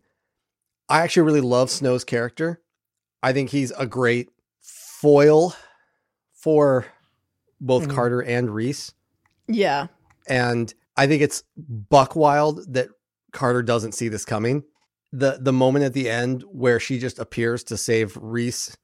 [0.89, 2.61] I actually really love Snow's character.
[3.21, 4.29] I think he's a great
[4.61, 5.55] foil
[6.37, 6.85] for
[7.59, 7.95] both Mhm.
[7.95, 8.93] Carter and Reese.
[9.47, 9.87] Yeah.
[10.27, 12.89] And I think it's buck wild that
[13.33, 14.63] Carter doesn't see this coming.
[15.11, 18.75] The the moment at the end where she just appears to save Reese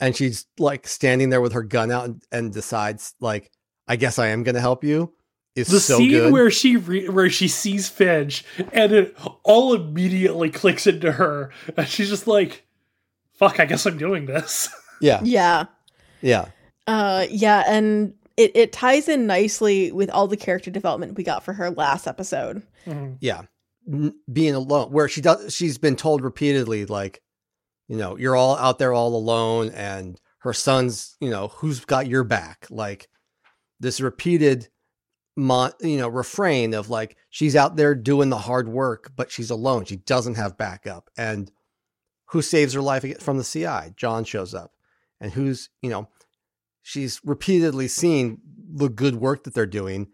[0.00, 3.50] and she's like standing there with her gun out and, and decides like
[3.88, 5.12] I guess I am going to help you
[5.56, 6.32] is The so scene good.
[6.32, 11.86] where she re- where she sees Finch and it all immediately clicks into her, and
[11.86, 12.66] she's just like,
[13.34, 14.68] "Fuck, I guess I'm doing this."
[15.00, 15.20] yeah.
[15.22, 15.66] Yeah.
[16.24, 16.46] Yeah.
[16.86, 21.44] Uh yeah, and it, it ties in nicely with all the character development we got
[21.44, 22.62] for her last episode.
[22.86, 23.18] Mhm.
[23.20, 23.42] Yeah.
[23.86, 27.20] N- being alone where she does she's been told repeatedly like
[27.88, 32.06] you know, you're all out there all alone and her son's, you know, who's got
[32.06, 32.66] your back?
[32.70, 33.08] Like
[33.80, 34.68] this repeated
[35.36, 39.50] mon- you know, refrain of like she's out there doing the hard work but she's
[39.50, 39.84] alone.
[39.84, 41.10] She doesn't have backup.
[41.16, 41.50] And
[42.30, 43.92] who saves her life from the CI?
[43.96, 44.72] John shows up.
[45.20, 46.08] And who's, you know,
[46.82, 48.40] she's repeatedly seen
[48.72, 50.08] the good work that they're doing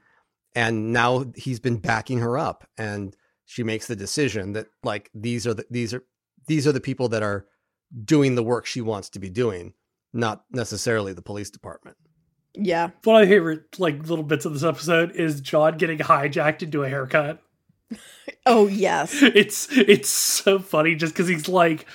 [0.55, 5.47] and now he's been backing her up and she makes the decision that like these
[5.47, 6.03] are the these are
[6.47, 7.47] these are the people that are
[8.05, 9.73] doing the work she wants to be doing
[10.13, 11.97] not necessarily the police department
[12.55, 12.91] Yeah.
[13.05, 16.83] One of my favorite like little bits of this episode is John getting hijacked into
[16.83, 17.41] a haircut.
[18.47, 19.23] Oh yes.
[19.23, 21.87] It's it's so funny just because he's like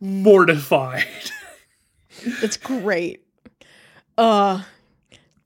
[0.00, 1.06] mortified.
[2.42, 3.24] It's great.
[4.16, 4.62] Uh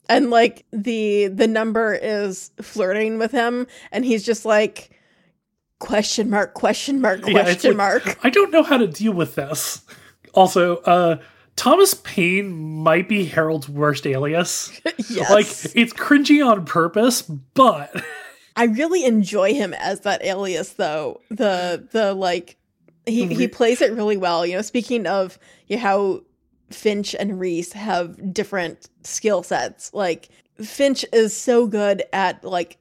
[0.08, 4.90] and like the the number is flirting with him and he's just like
[5.78, 8.18] question mark question mark Yeah, question like, mark.
[8.24, 9.82] I don't know how to deal with this.
[10.34, 11.16] Also, uh
[11.56, 14.80] Thomas Paine might be Harold's worst alias.
[15.10, 15.30] yes.
[15.30, 17.94] Like it's cringy on purpose, but
[18.56, 21.20] I really enjoy him as that alias though.
[21.30, 22.56] The the like
[23.06, 24.46] he he plays it really well.
[24.46, 26.20] You know, speaking of you know, how
[26.74, 29.92] Finch and Reese have different skill sets.
[29.94, 30.28] Like
[30.60, 32.78] Finch is so good at like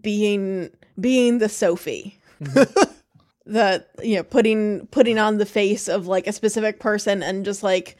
[0.00, 2.18] being being the Sophie.
[3.46, 7.62] that you know putting putting on the face of like a specific person and just
[7.62, 7.96] like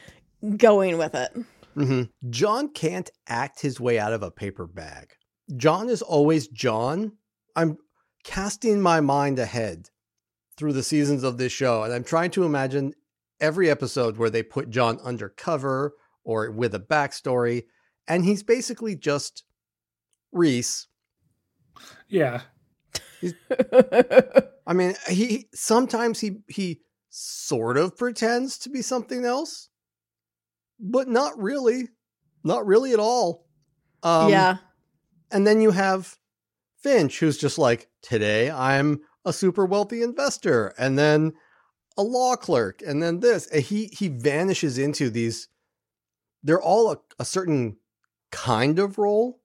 [0.57, 1.33] going with it.
[1.75, 5.13] hmm John can't act his way out of a paper bag.
[5.57, 7.13] John is always John.
[7.57, 7.79] I'm
[8.25, 9.89] casting my mind ahead
[10.57, 12.95] through the seasons of this show, and I'm trying to imagine
[13.43, 17.65] every episode where they put John undercover or with a backstory,
[18.09, 19.45] and he's basically just
[20.31, 20.87] Reese.
[22.09, 22.43] Yeah.
[24.67, 29.69] I mean, he sometimes he he sort of pretends to be something else,
[30.79, 31.89] but not really,
[32.43, 33.47] not really at all.
[34.03, 34.57] Um, yeah.
[35.31, 36.17] And then you have
[36.79, 41.33] Finch, who's just like, today I'm a super wealthy investor, and then
[41.97, 43.47] a law clerk, and then this.
[43.49, 45.49] And he he vanishes into these.
[46.43, 47.77] They're all a, a certain
[48.31, 49.41] kind of role,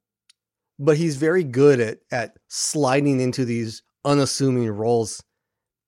[0.79, 5.23] but he's very good at at sliding into these unassuming roles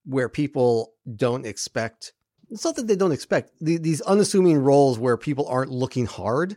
[0.04, 2.12] where people don't expect.
[2.50, 6.56] It's not that they don't expect the, these unassuming roles where people aren't looking hard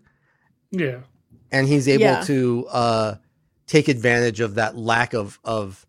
[0.71, 1.01] Yeah.
[1.51, 2.21] and he's able Yeah.
[2.23, 3.15] to uh,
[3.67, 5.85] take advantage of that lack of of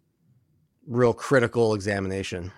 [0.87, 2.53] real critical examination.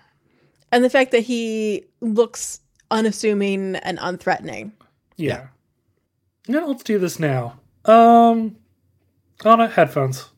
[0.71, 2.59] And the fact that he looks
[2.91, 4.71] unassuming and unthreatening.
[5.15, 5.47] Yeah.
[6.47, 7.59] Yeah, let's do this now.
[7.85, 8.57] Um
[9.45, 10.29] Ana, headphones.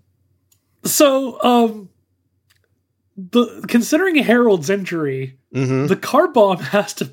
[0.83, 1.89] So, um
[3.17, 7.11] the considering Harold's injury, hmm the car bomb has to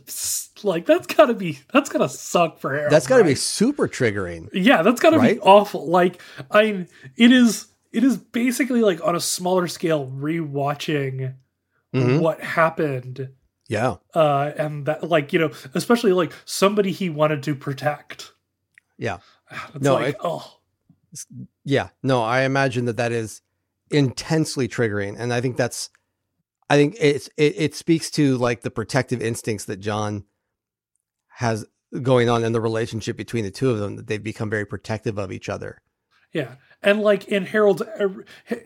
[0.62, 2.92] like that's gotta be that's gotta suck for Harold.
[2.92, 4.48] That's got to be super triggering.
[4.52, 5.37] Yeah, that's gotta Right?
[5.37, 5.88] be awful.
[5.88, 11.35] Like I mean, it is it is basically like on a smaller scale rewatching
[11.96, 12.20] Mhm.
[12.20, 13.30] what happened
[13.68, 18.32] Yeah, uh and that like you know especially like somebody he wanted to protect
[18.98, 19.18] Yeah.
[19.74, 20.52] it's No, like oh
[21.64, 21.88] yeah.
[22.02, 23.40] No, I imagine that that is
[23.90, 25.88] intensely triggering, and I think that's,
[26.68, 30.24] I think it's it, it speaks to like the protective instincts that John
[31.28, 31.64] has
[32.02, 33.96] going on in the relationship between the two of them.
[33.96, 35.80] That they've become very protective of each other.
[36.32, 36.56] yeah
[36.87, 38.09] and like in harold's uh,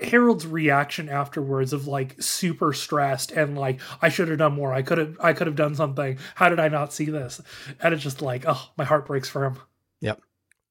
[0.01, 4.83] harold's reaction afterwards of like super stressed and like i should have done more i
[4.83, 7.41] could have i could have done something how did i not see this
[7.83, 9.57] and it's just like oh my heart breaks for him
[10.03, 10.23] Yep.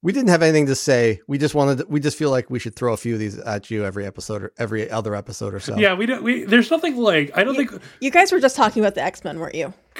[0.02, 1.20] We didn't have anything to say.
[1.28, 1.80] We just wanted.
[1.80, 4.06] To, we just feel like we should throw a few of these at you every
[4.06, 5.78] episode or every other episode or so.
[5.78, 8.82] yeah we don't we there's nothing like i don't think You guys were just talking
[8.82, 9.74] about the X Men, weren't you?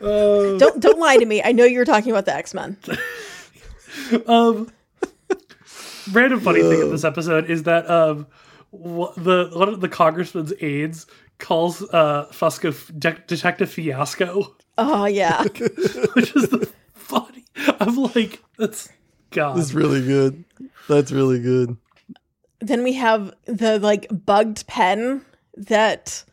[0.00, 1.42] uh, Don't don't lie to me.
[1.42, 2.76] I know you were talking about the X Men.
[4.26, 4.72] um
[6.12, 8.26] random funny thing in this episode is that um
[8.72, 11.06] wh- the one of the congressman's aides
[11.38, 15.42] calls uh fusco De- detective fiasco Oh yeah.
[16.14, 17.44] which is the funny
[17.80, 18.88] i'm like that's
[19.30, 20.44] god That's really good.
[20.88, 21.76] That's really good.
[22.60, 25.24] then we have the like bugged pen
[25.56, 26.24] that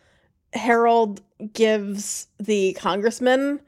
[0.54, 1.22] Harold
[1.54, 3.60] gives the congressman.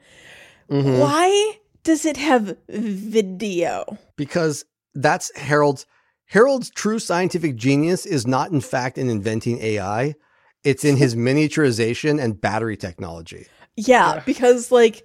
[0.70, 1.00] Mhm.
[1.00, 3.98] Why does it have video?
[4.16, 4.64] Because
[4.94, 5.86] that's Harold's
[6.26, 10.14] Harold's true scientific genius is not in fact in inventing AI.
[10.64, 13.46] It's in his miniaturization and battery technology.
[13.76, 14.22] Yeah, Yeah.
[14.26, 15.04] because like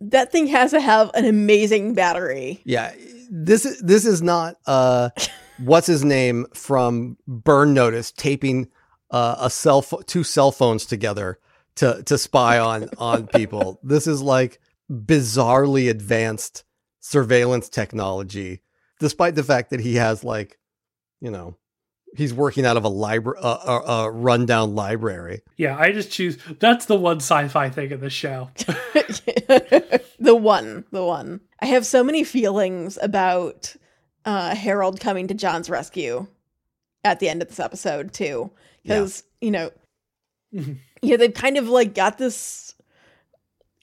[0.00, 2.60] that thing has to have an amazing battery.
[2.64, 2.92] Yeah,
[3.30, 5.10] this is this is not uh
[5.58, 8.68] what's his name from Burn Notice taping
[9.10, 11.38] uh, a cell pho- two cell phones together
[11.76, 13.78] to to spy on on people.
[13.82, 14.58] This is like
[14.90, 16.64] bizarrely advanced
[17.00, 18.61] surveillance technology,
[19.02, 20.58] despite the fact that he has like,
[21.20, 21.56] you know,
[22.16, 25.40] he's working out of a library, a, a, a rundown library.
[25.56, 28.50] yeah i just choose that's the one sci-fi thing in the show
[30.18, 31.40] the one, the one.
[31.60, 33.74] I have so many feelings about
[34.24, 36.26] uh Harold coming to John's rescue
[37.04, 38.50] at the end of this episode too.
[38.82, 39.70] Because, you know,
[41.02, 42.74] yeah, they've kind of like got this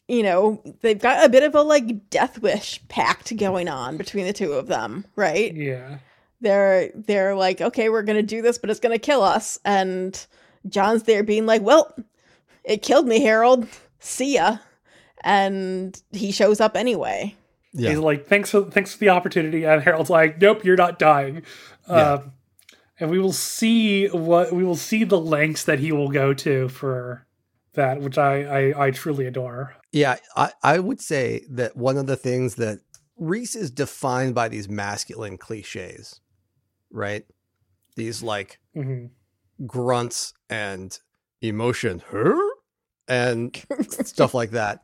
[0.09, 4.25] you know, they've got a bit of a like death wish pact going on between
[4.25, 5.53] the two of them, right?
[5.55, 5.99] yeah
[6.41, 9.59] They're they're like, okay, we're gonna do this, but it's gonna kill us.
[9.63, 10.25] And
[10.67, 11.95] John's there being like, Well,
[12.63, 13.67] it killed me, Harold.
[13.99, 14.57] See ya.
[15.23, 17.35] And he shows up anyway.
[17.73, 20.97] Yeah, He's like, thanks for thanks for the opportunity, and Harold's like, nope, you're not
[20.97, 21.43] dying.
[21.87, 22.13] Yeah.
[22.13, 22.31] Um,
[22.99, 26.67] and we will see what we will see the lengths that he will go to
[26.69, 27.27] for
[27.73, 29.75] that, which I I, I truly adore.
[29.91, 32.79] Yeah, I, I would say that one of the things that
[33.17, 36.21] Reese is defined by these masculine cliches,
[36.91, 37.25] right?
[37.95, 39.07] These like hmm
[39.65, 40.97] grunts and
[41.41, 42.37] emotion, her,
[43.07, 44.81] and stuff like that.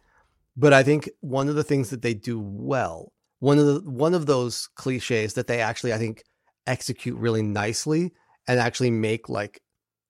[0.57, 4.13] But I think one of the things that they do well, one of the one
[4.13, 6.23] of those cliches that they actually I think
[6.67, 8.11] execute really nicely
[8.47, 9.61] and actually make like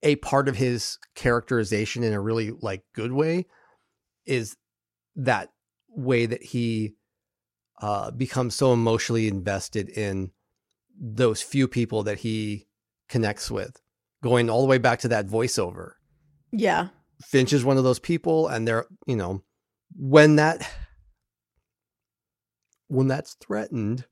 [0.03, 3.45] a part of his characterization in a really like good way
[4.25, 4.55] is
[5.15, 5.51] that
[5.89, 6.95] way that he
[7.81, 10.31] uh becomes so emotionally invested in
[10.99, 12.67] those few people that he
[13.09, 13.81] connects with
[14.23, 15.93] going all the way back to that voiceover
[16.51, 16.89] Yeah.
[17.23, 19.41] Finch is one of those people, and they're you know
[19.95, 20.69] when that
[22.87, 24.05] when that's threatened,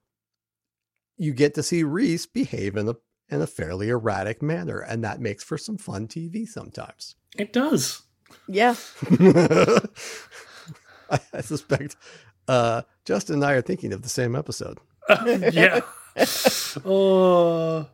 [1.17, 2.95] you get to see Reese behave in a
[3.29, 7.15] in a fairly erratic manner, and that makes for some fun TV sometimes.
[7.37, 8.03] It does.
[8.47, 8.75] Yeah.
[11.13, 11.95] I, I suspect
[12.47, 14.79] uh, Justen and I are thinking of the same episode.
[15.25, 15.81] yeah.
[16.85, 17.87] Oh.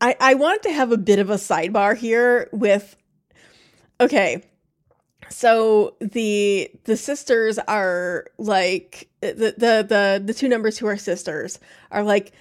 [0.00, 2.96] I, I wanted to have a bit of a sidebar here with
[4.00, 4.42] okay
[5.30, 11.58] so the the sisters are like the the the, the two numbers who are sisters
[11.90, 12.32] are like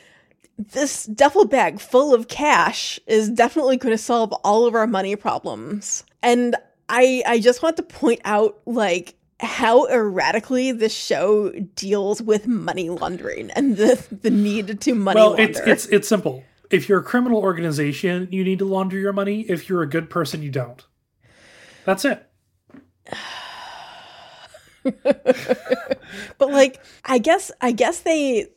[0.58, 5.16] this duffel bag full of cash is definitely going to solve all of our money
[5.16, 6.56] problems and
[6.90, 12.90] i i just want to point out like how erratically this show deals with money
[12.90, 15.44] laundering and the the need to money well, launder.
[15.44, 16.44] it's it's it's simple.
[16.72, 19.42] If you're a criminal organization, you need to launder your money.
[19.42, 20.84] If you're a good person, you don't.
[21.86, 22.26] That's it.
[26.38, 28.48] but like i guess i guess they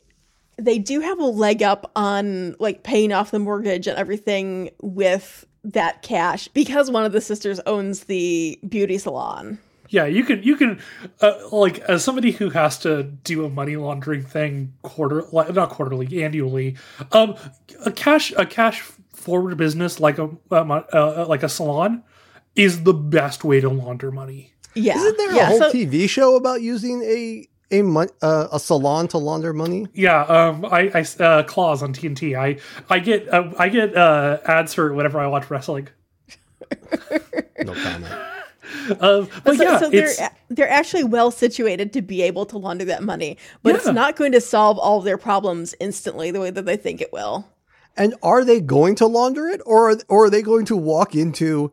[0.57, 5.45] they do have a leg up on like paying off the mortgage and everything with
[5.63, 9.57] that cash because one of the sisters owns the beauty salon
[9.91, 10.79] Yeah, you can you can
[11.21, 15.69] uh, like as somebody who has to do a money laundering thing quarter like not
[15.71, 16.77] quarterly annually.
[17.11, 17.35] Um,
[17.85, 18.81] a cash a cash
[19.13, 20.55] forward business like a uh,
[20.93, 22.03] uh, like a salon
[22.55, 24.53] is the best way to launder money.
[24.75, 28.47] yeah Isn't there yeah, a whole so- TV show about using a a mon- uh,
[28.51, 29.87] a salon to launder money?
[29.93, 32.37] Yeah, um, I, I uh, claws on TNT.
[32.37, 32.57] I
[32.89, 35.87] I get uh, I get uh, ads for it whenever I watch wrestling.
[37.65, 38.05] No comment.
[38.99, 42.85] Um, but so, yeah, so they're they're actually well situated to be able to launder
[42.85, 46.49] that money, but it's not going to solve all of their problems instantly the way
[46.49, 47.47] that they think it will.
[47.97, 51.15] And are they going to launder it, or are, or are they going to walk
[51.15, 51.71] into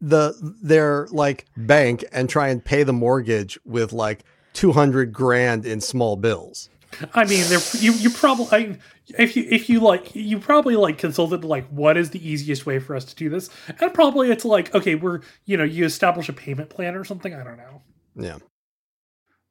[0.00, 5.64] the their like bank and try and pay the mortgage with like two hundred grand
[5.64, 6.68] in small bills?
[7.14, 8.78] I mean, they're, you you probably I,
[9.18, 12.78] if you if you like you probably like consulted like what is the easiest way
[12.78, 13.50] for us to do this,
[13.80, 17.34] and probably it's like okay, we're you know you establish a payment plan or something.
[17.34, 17.82] I don't know
[18.16, 18.38] Yeah.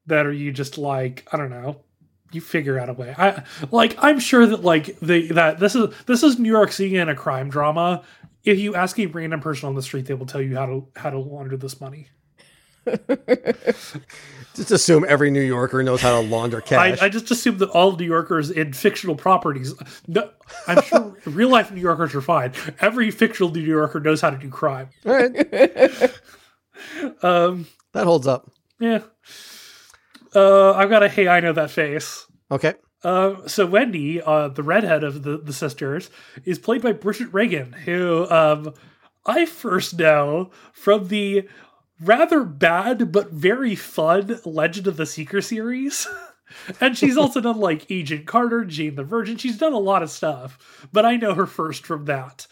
[0.08, 1.82] that, or you just like I don't know.
[2.32, 3.14] You figure out a way.
[3.16, 3.96] I like.
[4.00, 7.16] I'm sure that like the that this is this is New York City in a
[7.16, 8.04] crime drama.
[8.44, 10.88] If you ask a random person on the street, they will tell you how to
[10.96, 12.08] how to launder this money.
[14.56, 17.02] Just assume every New Yorker knows how to launder cash.
[17.02, 19.74] I, I just assume that all New Yorkers in fictional properties.
[20.08, 20.30] No,
[20.68, 22.52] I'm sure real life New Yorkers are fine.
[22.80, 24.90] Every fictional New Yorker knows how to do crime.
[25.08, 26.12] All right,
[27.24, 28.50] Um, that holds up.
[28.80, 29.00] yeah.
[30.36, 32.28] Uh, I've got a hey, I know that face.
[32.52, 32.74] Okay.
[33.04, 36.10] Uh, so Wendy, uh, the redhead of the, the sisters,
[36.46, 38.74] is played by Bridget Regan, who um,
[39.26, 41.48] I first know from the
[42.04, 46.08] rather bad but very fun Legend of the Seeker series.
[46.80, 49.38] and she's also done like Agent Carter, Jane the Virgin.
[49.38, 52.48] She's done a lot of stuff, but I know her first from that.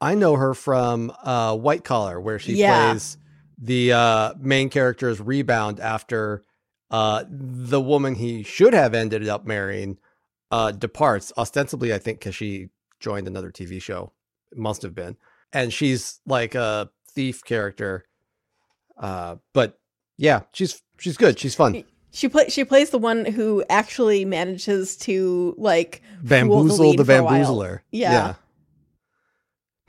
[0.00, 2.90] I know her from uh, White Collar, where she Yeah.
[2.92, 3.18] plays
[3.60, 6.44] the uh, main character's rebound after
[6.90, 9.98] uh, the woman he should have ended up marrying
[10.50, 11.32] uh, departs.
[11.36, 12.68] Ostensibly, I think because she
[13.00, 14.12] joined another TV show.
[14.52, 15.16] It must have been,
[15.52, 18.04] and she's like a thief character.
[18.98, 19.78] Uh, but
[20.16, 21.38] yeah, she's she's good.
[21.38, 21.84] She's fun.
[22.10, 27.12] She play she plays the one who actually manages to like Bamboozle the, lead for
[27.12, 27.44] a while.
[27.44, 27.80] bamboozler.
[27.90, 28.34] Yeah.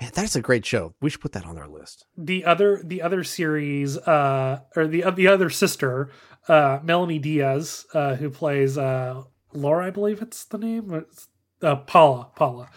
[0.01, 0.93] Man, that's a great show.
[1.01, 2.05] We should put that on our list.
[2.17, 6.09] the other the other series uh or the the other sister
[6.47, 11.27] uh Melonie Diaz uh who plays uh laura i believe it's the name It's,
[11.61, 12.69] uh paula paula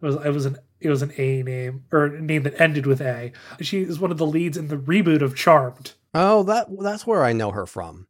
[0.00, 2.86] it was it was an it was an a name or a name that ended
[2.86, 6.66] with a she is one of the leads in the reboot of charmed Oh, that
[6.80, 8.06] that's where I know her from.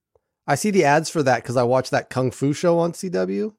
[0.47, 3.53] I see the ads for that because I watch that kung fu show on CW.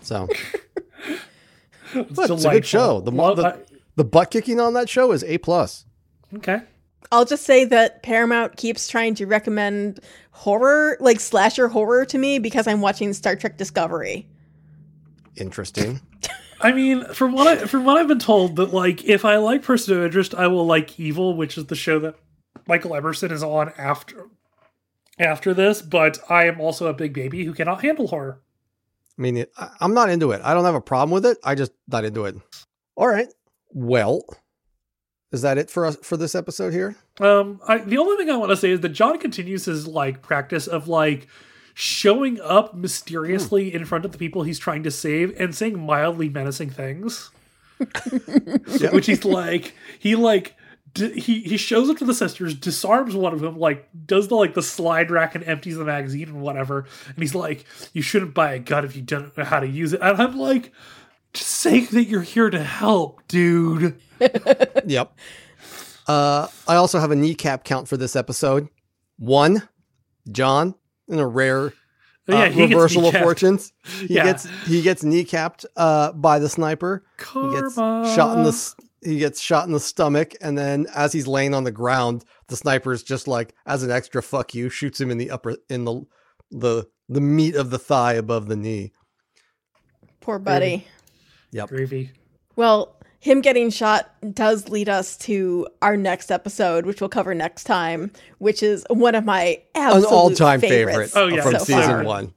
[0.00, 0.26] So
[1.94, 3.00] it's Look, it's a good show.
[3.00, 3.58] The mo- Lo- the- I-
[3.96, 5.84] the butt kicking on that show is a plus.
[6.36, 6.62] okay
[7.12, 9.98] I'll just say that Paramount keeps trying to recommend
[10.30, 14.28] horror, like slasher horror to me because I'm watching Star Trek Discovery.
[15.36, 16.00] Interesting.
[16.60, 19.62] I mean, from what I from what I've been told, that like if I like
[19.62, 22.16] Person of Interest, I will like Evil, which is the show that
[22.66, 24.28] Michael Emerson is on after
[25.18, 25.82] after this.
[25.82, 28.40] But I am also a big baby who cannot handle horror.
[29.18, 29.44] I mean,
[29.80, 30.40] I'm not into it.
[30.44, 31.38] I don't have a problem with it.
[31.44, 32.36] I just not into it.
[32.96, 33.28] All right.
[33.72, 34.22] Well,
[35.32, 36.96] is that it for us for this episode here?
[37.20, 40.22] Um, I, the only thing I want to say is that John continues his like
[40.22, 41.28] practice of like
[41.80, 46.28] showing up mysteriously in front of the people he's trying to save and saying mildly
[46.28, 47.30] menacing things.
[48.78, 48.90] Yeah.
[48.92, 50.54] Which he's like, he like.
[50.92, 54.34] D- he he shows up to the sisters, disarms one of them, like does the
[54.34, 58.34] like the slide rack and empties the magazine and whatever, and he's like, "You shouldn't
[58.34, 60.72] buy a gun if you don't know how to use it." And I'm like,
[61.32, 64.00] "Just say that you're here to help, dude."
[64.84, 65.16] Yep.
[66.08, 68.68] Uh, I also have a kneecap count for this episode.
[69.16, 69.68] One,
[70.30, 70.74] John,
[71.10, 71.70] in a rare uh,
[72.28, 73.72] Yeah, he reversal of fortunes.
[73.84, 74.24] He Yeah.
[74.24, 77.04] gets he gets kneecapped uh, by the sniper.
[77.18, 78.14] He gets Karma.
[78.14, 81.64] shot in the he gets shot in the stomach, and then as he's laying on
[81.64, 85.18] the ground, the sniper is just like as an extra fuck you, shoots him in
[85.18, 86.02] the upper in the
[86.50, 88.92] the the meat of the thigh above the knee.
[90.20, 90.86] Poor buddy.
[91.52, 91.68] Yep.
[91.70, 92.12] Gravy.
[92.56, 97.64] Well, him getting shot does lead us to our next episode, which we'll cover next
[97.64, 101.58] time, which is one of my An absolute all-time favorite favorites Oh, yeah, from so
[101.58, 102.04] season far.
[102.04, 102.32] one.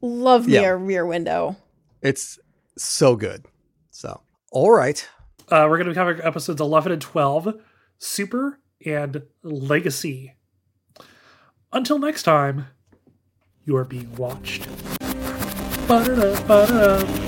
[0.00, 0.70] Love me Yeah.
[0.70, 1.56] a rear window.
[2.02, 2.38] It's
[2.76, 3.46] so good.
[3.90, 4.20] So,
[4.52, 5.08] all right.
[5.48, 7.54] Uh, we're going to be covering episodes 11 and 12,
[7.98, 10.34] Super and Legacy.
[11.72, 12.66] Until next time,
[13.64, 14.66] you are being watched.
[15.88, 17.27] Ba-da-da, ba-da-da.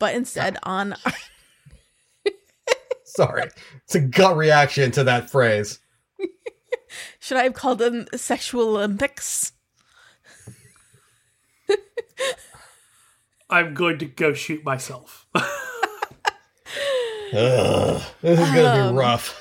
[0.00, 0.96] But instead, on
[3.04, 3.44] Sorry.
[3.84, 5.78] It's a gut reaction to that phrase.
[7.20, 9.52] should I have called them sexual Olympics?
[13.48, 15.26] I'm going to go shoot myself.
[15.34, 15.44] Ugh,
[18.22, 19.36] this is going to be um, rough.